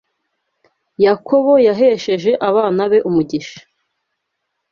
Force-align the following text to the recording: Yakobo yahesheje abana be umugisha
Yakobo 1.05 1.53
yahesheje 1.67 2.31
abana 2.49 2.81
be 2.91 2.97
umugisha 3.09 3.59